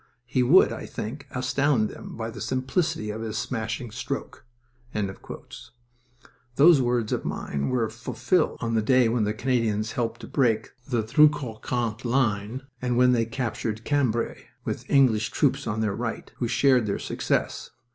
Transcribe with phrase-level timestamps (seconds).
[0.25, 4.47] He would, I think, astound them by the simplicity of his smashing stroke."
[6.55, 10.71] Those words of mine were fulfilled on the day when the Canadians helped to break
[10.89, 16.31] the Drocourt Queant line, and when they captured Cambrai, with English troops on their right,
[16.37, 17.69] who shared their success.